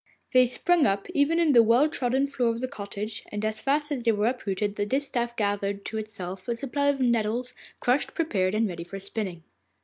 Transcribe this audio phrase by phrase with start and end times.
[0.33, 3.91] They sprung up even in the well trodden floor of the cottage, and as fast
[3.91, 8.55] as they were uprooted the distaff gathered to itself a supply of nettles, crushed, prepared,
[8.55, 9.43] and ready for spinning.